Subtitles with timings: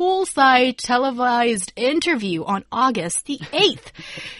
[0.00, 3.92] poolside televised interview on August the 8th.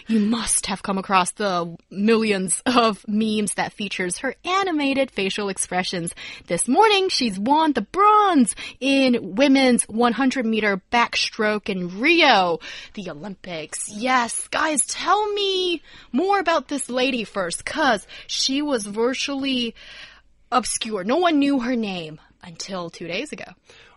[0.07, 6.15] you must have come across the millions of memes that features her animated facial expressions.
[6.47, 12.57] This morning, she's won the bronze in women's 100 meter backstroke in Rio,
[12.95, 13.87] the Olympics.
[13.87, 19.75] Yes, guys, tell me more about this lady first, cause she was virtually
[20.51, 21.03] obscure.
[21.03, 23.45] No one knew her name until two days ago.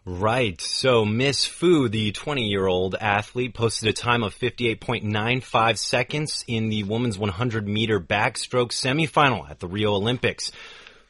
[0.04, 0.60] Right.
[0.60, 6.68] So Miss Fu, the 20 year old athlete, posted a time of 58.95 seconds in
[6.68, 10.52] the women's 100 meter backstroke semifinal at the Rio Olympics.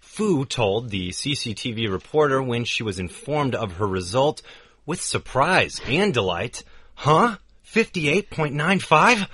[0.01, 4.43] Fu told the CCTV reporter when she was informed of her result
[4.87, 6.63] with surprise and delight,
[6.95, 7.37] Huh?
[7.67, 9.29] 58.95?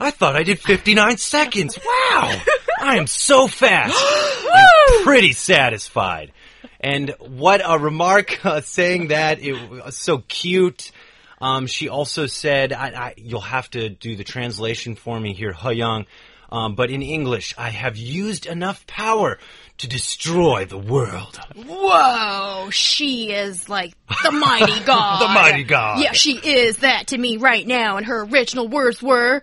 [0.00, 1.78] I thought I did 59 seconds.
[1.78, 2.40] Wow!
[2.80, 3.96] I am so fast.
[4.54, 6.32] I'm pretty satisfied.
[6.80, 9.40] And what a remark uh, saying that.
[9.40, 10.92] It was so cute.
[11.40, 15.52] Um, she also said, I, I, you'll have to do the translation for me here,
[15.52, 16.06] He Young.
[16.50, 19.38] Um, but in English, I have used enough power
[19.78, 21.38] to destroy the world.
[21.54, 25.22] Whoa, she is like the mighty god.
[25.28, 26.00] the mighty god.
[26.00, 27.98] Yeah, she is that to me right now.
[27.98, 29.42] And her original words were,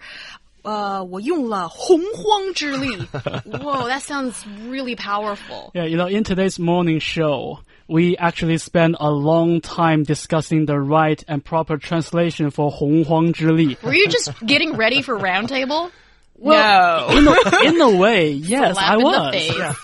[0.65, 2.97] 呃，我用了洪荒之力.
[3.47, 5.70] Whoa, that sounds really powerful.
[5.75, 10.79] Yeah, you know, in today's morning show, we actually spent a long time discussing the
[10.79, 13.79] right and proper translation for 洪荒之力.
[13.83, 15.91] Were you just getting ready for roundtable?
[16.37, 17.19] Well, no.
[17.19, 19.34] in a, in a way, yes, I was.
[19.34, 19.75] Yeah.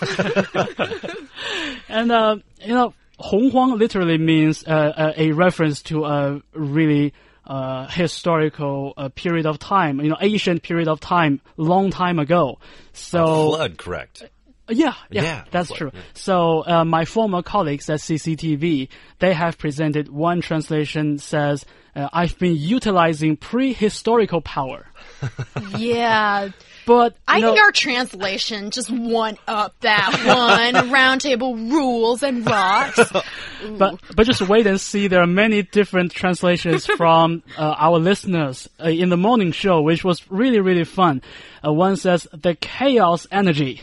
[1.89, 7.13] and uh, you know, 洪荒 literally means uh, a reference to a really
[7.52, 12.58] uh, historical uh, period of time, you know, ancient period of time, long time ago.
[12.94, 14.24] So a flood, correct?
[14.70, 15.90] Yeah, yeah, yeah that's flood, true.
[15.92, 16.00] Yeah.
[16.14, 22.38] So uh, my former colleagues at CCTV, they have presented one translation says, uh, "I've
[22.38, 24.86] been utilizing prehistorical power."
[25.76, 26.48] yeah.
[26.84, 32.98] But I know, think our translation just won up that one roundtable rules and rocks.
[33.78, 35.06] but but just wait and see.
[35.06, 40.02] There are many different translations from uh, our listeners uh, in the morning show, which
[40.02, 41.22] was really really fun.
[41.64, 43.82] Uh, one says the chaos energy,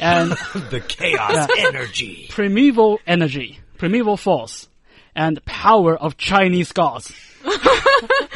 [0.00, 4.68] and the chaos yeah, energy, primeval energy, primeval force,
[5.16, 7.12] and power of Chinese gods.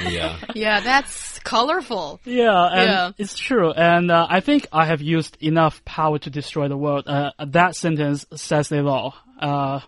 [0.03, 0.37] Yeah.
[0.54, 2.21] Yeah, that's colorful.
[2.25, 3.12] Yeah, and yeah.
[3.19, 3.72] it's true.
[3.72, 7.04] And uh, I think I have used enough power to destroy the world.
[7.06, 9.15] Uh, that sentence says it all.
[9.38, 9.81] Uh,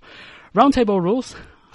[0.54, 1.34] roundtable rules.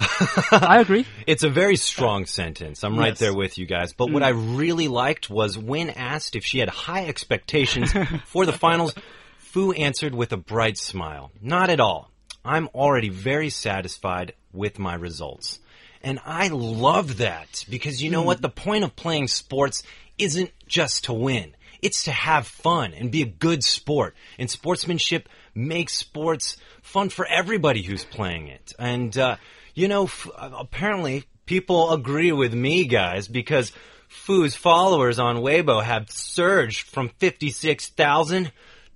[0.52, 1.06] I agree.
[1.26, 2.84] It's a very strong sentence.
[2.84, 3.92] I'm right there with you guys.
[3.92, 4.14] But mm.
[4.14, 7.92] what I really liked was when asked if she had high expectations
[8.26, 8.94] for the finals,
[9.38, 11.32] Fu answered with a bright smile.
[11.40, 12.10] Not at all.
[12.44, 15.58] I'm already very satisfied with my results.
[16.02, 18.26] And I love that because you know mm.
[18.26, 18.42] what?
[18.42, 19.82] The point of playing sports
[20.18, 21.54] isn't just to win.
[21.80, 24.16] It's to have fun and be a good sport.
[24.38, 28.72] And sportsmanship makes sports fun for everybody who's playing it.
[28.78, 29.36] And, uh,
[29.74, 33.72] you know, apparently people agree with me, guys, because
[34.08, 38.50] Fu's followers on Weibo have surged from 56,000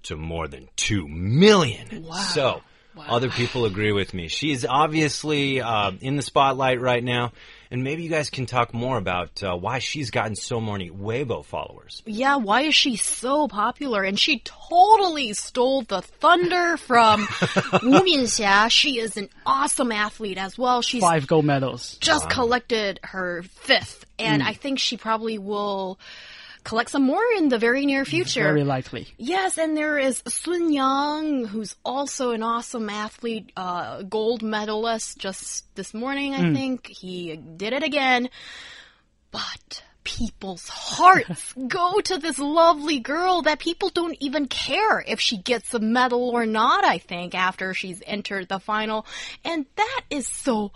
[0.04, 2.04] to more than 2 million.
[2.04, 2.14] Wow.
[2.16, 2.62] So,
[2.94, 3.04] Wow.
[3.08, 4.28] Other people agree with me.
[4.28, 7.32] She's obviously uh, in the spotlight right now.
[7.70, 11.42] And maybe you guys can talk more about uh, why she's gotten so many Weibo
[11.42, 12.02] followers.
[12.04, 14.02] Yeah, why is she so popular?
[14.02, 17.20] And she totally stole the thunder from
[17.82, 18.70] Wu Minxia.
[18.70, 20.82] She is an awesome athlete as well.
[20.82, 21.96] She's five gold medals.
[21.98, 22.30] Just wow.
[22.30, 24.46] collected her fifth, and mm.
[24.46, 25.98] I think she probably will
[26.64, 28.42] collect some more in the very near future.
[28.42, 29.08] Very likely.
[29.16, 35.74] Yes, and there is Sun Yang, who's also an awesome athlete, uh, gold medalist just
[35.74, 36.54] this morning, I mm.
[36.54, 36.86] think.
[36.86, 38.30] He did it again.
[39.30, 45.38] But people's hearts go to this lovely girl that people don't even care if she
[45.38, 49.06] gets a medal or not, I think, after she's entered the final.
[49.44, 50.72] And that is so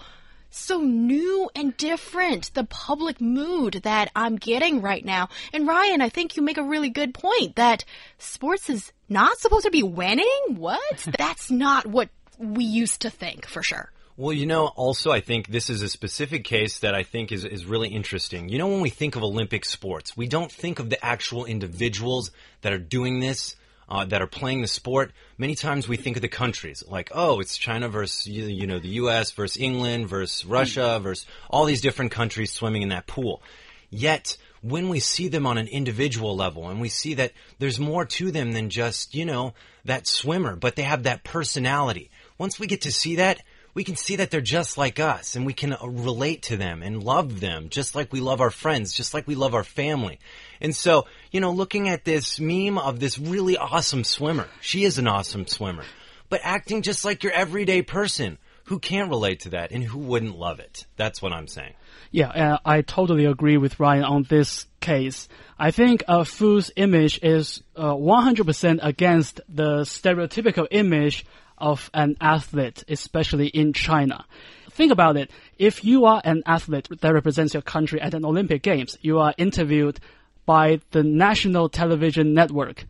[0.50, 5.28] so new and different, the public mood that I'm getting right now.
[5.52, 7.84] And Ryan, I think you make a really good point that
[8.18, 10.56] sports is not supposed to be winning.
[10.56, 11.08] What?
[11.18, 12.08] That's not what
[12.38, 13.90] we used to think for sure.
[14.18, 17.44] Well, you know, also I think this is a specific case that I think is,
[17.44, 18.48] is really interesting.
[18.48, 22.30] You know, when we think of Olympic sports, we don't think of the actual individuals
[22.62, 23.56] that are doing this,
[23.88, 25.12] uh, that are playing the sport.
[25.38, 28.78] Many times we think of the countries, like, oh, it's China versus, you, you know,
[28.78, 29.32] the U.S.
[29.32, 33.42] versus England versus Russia versus all these different countries swimming in that pool.
[33.90, 38.04] Yet, when we see them on an individual level and we see that there's more
[38.04, 39.54] to them than just, you know,
[39.84, 42.10] that swimmer, but they have that personality.
[42.38, 43.40] Once we get to see that,
[43.76, 46.82] we can see that they're just like us and we can uh, relate to them
[46.82, 50.18] and love them just like we love our friends, just like we love our family.
[50.62, 54.96] And so, you know, looking at this meme of this really awesome swimmer, she is
[54.96, 55.84] an awesome swimmer,
[56.30, 60.38] but acting just like your everyday person who can't relate to that and who wouldn't
[60.38, 60.86] love it.
[60.96, 61.74] That's what I'm saying.
[62.10, 65.28] Yeah, uh, I totally agree with Ryan on this case.
[65.58, 71.26] I think uh, Fu's image is uh, 100% against the stereotypical image
[71.58, 74.24] of an athlete, especially in China.
[74.70, 75.30] Think about it.
[75.58, 79.34] If you are an athlete that represents your country at an Olympic Games, you are
[79.38, 80.00] interviewed
[80.44, 82.86] by the national television network.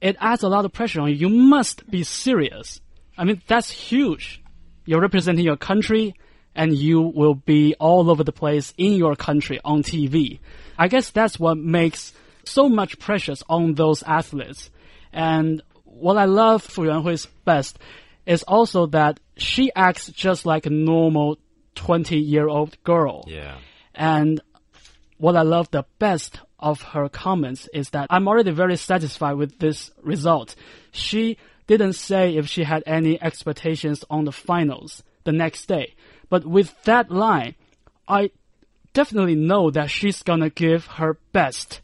[0.00, 1.14] It adds a lot of pressure on you.
[1.14, 2.80] You must be serious.
[3.16, 4.42] I mean, that's huge.
[4.84, 6.14] You're representing your country
[6.54, 10.40] and you will be all over the place in your country on TV.
[10.78, 12.12] I guess that's what makes
[12.44, 14.70] so much pressure on those athletes.
[15.12, 17.78] And what I love for Yuanhui's best
[18.30, 21.36] is also that she acts just like a normal
[21.74, 23.24] 20 year old girl.
[23.26, 23.58] Yeah.
[23.92, 24.40] And
[25.18, 29.58] what I love the best of her comments is that I'm already very satisfied with
[29.58, 30.54] this result.
[30.92, 35.94] She didn't say if she had any expectations on the finals the next day.
[36.28, 37.56] But with that line,
[38.06, 38.30] I
[38.92, 41.80] definitely know that she's gonna give her best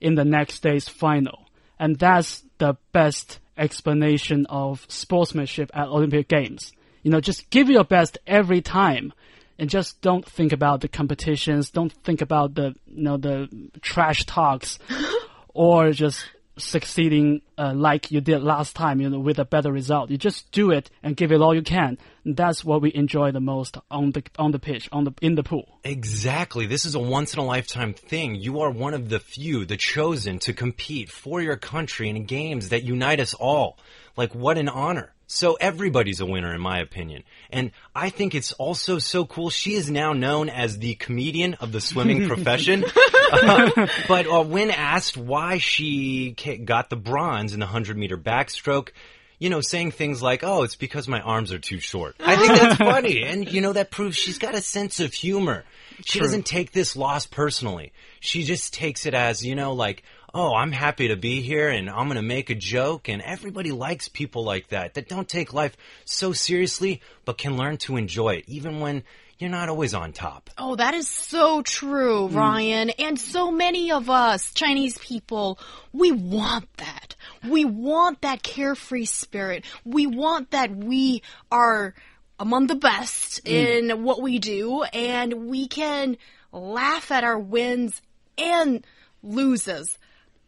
[0.00, 1.50] in the next day's final.
[1.78, 6.72] And that's the best explanation of sportsmanship at Olympic Games.
[7.02, 9.12] You know, just give your best every time
[9.58, 13.48] and just don't think about the competitions, don't think about the, you know, the
[13.80, 14.78] trash talks
[15.54, 16.24] or just
[16.56, 20.10] succeeding uh, like you did last time, you know, with a better result.
[20.10, 21.98] You just do it and give it all you can.
[22.24, 25.34] And that's what we enjoy the most on the on the pitch, on the in
[25.34, 25.78] the pool.
[25.84, 26.66] Exactly.
[26.66, 28.34] This is a once in a lifetime thing.
[28.34, 32.68] You are one of the few, the chosen to compete for your country in games
[32.68, 33.78] that unite us all.
[34.16, 35.12] Like what an honor.
[35.34, 37.24] So everybody's a winner in my opinion.
[37.50, 39.48] And I think it's also so cool.
[39.48, 42.84] She is now known as the comedian of the swimming profession.
[43.34, 46.32] Uh, but uh, when asked why she
[46.66, 48.90] got the bronze in the 100 meter backstroke,
[49.38, 52.14] you know, saying things like, oh, it's because my arms are too short.
[52.20, 53.22] I think that's funny.
[53.22, 55.64] And, you know, that proves she's got a sense of humor.
[56.04, 56.26] She True.
[56.26, 57.94] doesn't take this loss personally.
[58.20, 60.02] She just takes it as, you know, like,
[60.34, 63.08] oh, I'm happy to be here and I'm going to make a joke.
[63.08, 67.76] And everybody likes people like that, that don't take life so seriously, but can learn
[67.78, 69.04] to enjoy it, even when
[69.38, 70.50] you're not always on top.
[70.56, 72.34] Oh, that is so true, mm.
[72.34, 72.90] Ryan.
[72.90, 75.58] And so many of us, Chinese people,
[75.92, 77.16] we want that.
[77.46, 79.64] We want that carefree spirit.
[79.84, 81.94] We want that we are
[82.38, 83.50] among the best mm.
[83.50, 86.16] in what we do and we can
[86.52, 88.00] laugh at our wins
[88.38, 88.86] and
[89.22, 89.98] loses.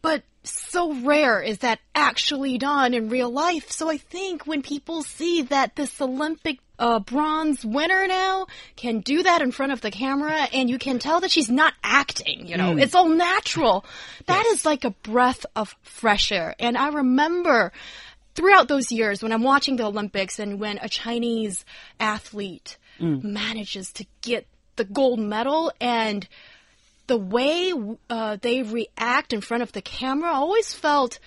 [0.05, 3.71] But so rare is that actually done in real life.
[3.71, 9.23] So I think when people see that this Olympic uh, bronze winner now can do
[9.23, 12.55] that in front of the camera and you can tell that she's not acting, you
[12.55, 13.83] know, it's all natural.
[14.27, 16.53] That is like a breath of fresh air.
[16.59, 17.71] And I remember
[18.35, 21.65] throughout those years when I'm watching the Olympics and when a Chinese
[21.99, 22.77] athlete
[23.23, 26.27] manages to get the gold medal and
[27.07, 27.73] the way
[28.09, 31.19] uh, they react in front of the camera I always felt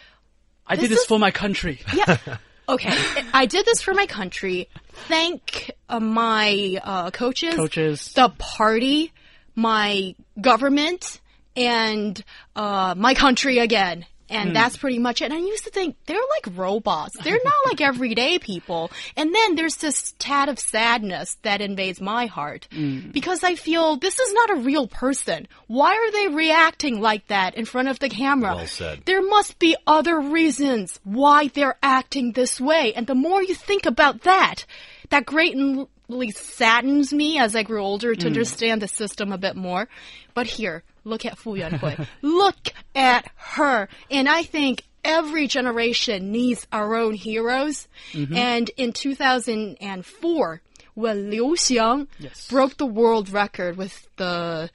[0.66, 1.80] I This did this is- for my country.
[1.94, 2.18] yeah.
[2.70, 2.92] Okay,
[3.32, 4.68] I did this for my country.
[5.08, 8.12] Thank uh, my uh, coaches, Coaches.
[8.12, 9.10] the party,
[9.54, 11.18] my government,
[11.56, 12.22] and
[12.54, 14.04] uh, my country again.
[14.30, 14.54] And hmm.
[14.54, 15.26] that's pretty much it.
[15.26, 17.16] And I used to think they're like robots.
[17.22, 18.90] They're not like everyday people.
[19.16, 23.10] And then there's this tad of sadness that invades my heart hmm.
[23.10, 25.48] because I feel this is not a real person.
[25.66, 28.56] Why are they reacting like that in front of the camera?
[28.56, 29.02] Well said.
[29.04, 32.92] There must be other reasons why they're acting this way.
[32.94, 34.64] And the more you think about that,
[35.10, 35.86] that greatly
[36.30, 38.26] saddens me as I grew older to hmm.
[38.26, 39.88] understand the system a bit more.
[40.34, 42.06] But here, look at Fu Yuanhui.
[42.22, 43.88] look at her.
[44.10, 47.88] And I think every generation needs our own heroes.
[48.12, 48.34] Mm-hmm.
[48.34, 50.62] And in 2004,
[50.94, 52.48] when Liu Xiang Yes.
[52.48, 54.70] broke the world record with the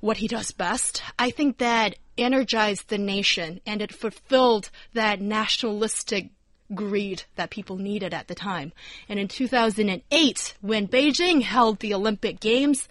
[0.00, 1.02] what he does best.
[1.18, 6.28] I think that energized the nation and it fulfilled that nationalistic
[6.74, 8.72] greed that people needed at the time.
[9.08, 12.86] And in 2008, when Beijing held the Olympic Games,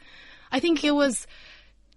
[0.52, 1.28] I think it was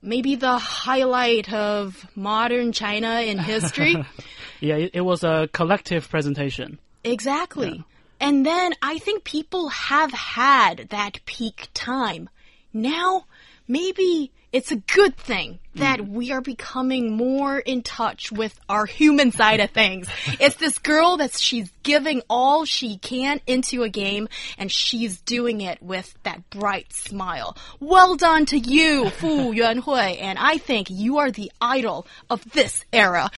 [0.07, 3.97] maybe the highlight of modern China in history.
[4.61, 6.79] yeah, it, it, was a collective presentation.
[7.05, 7.73] Exactly.
[7.77, 7.83] Yeah.
[8.21, 12.31] And then I think people have had that peak time.
[12.73, 13.27] Now,
[13.69, 16.09] maybe it's a good thing that mm.
[16.09, 20.09] we are becoming more in touch with our human side of things.
[20.41, 25.61] it's this girl that she's giving all she can into a game and she's doing
[25.61, 27.55] it with that bright smile.
[27.81, 32.83] Well done to you, Fu Yuanhui, and I think you are the idol of this
[32.95, 33.31] era.